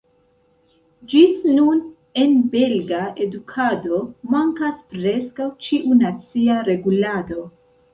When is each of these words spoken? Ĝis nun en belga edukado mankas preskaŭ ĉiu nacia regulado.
Ĝis 1.11 1.43
nun 1.57 1.83
en 2.23 2.33
belga 2.57 3.03
edukado 3.29 4.03
mankas 4.35 4.85
preskaŭ 4.97 5.55
ĉiu 5.69 6.05
nacia 6.05 6.63
regulado. 6.75 7.51